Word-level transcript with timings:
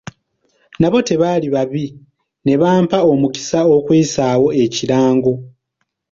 Nabo 0.79 0.97
tebaali 1.07 1.47
babi 1.55 1.85
ne 2.45 2.53
bampa 2.61 2.97
omukisa 3.11 3.59
okuyisaawo 3.77 4.47
ekirango. 4.63 5.33